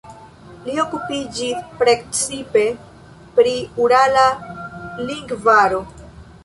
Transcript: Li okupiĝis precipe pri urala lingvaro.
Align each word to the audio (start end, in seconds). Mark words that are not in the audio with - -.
Li 0.67 0.77
okupiĝis 0.83 1.61
precipe 1.83 2.65
pri 3.37 3.55
urala 3.85 4.27
lingvaro. 5.13 5.89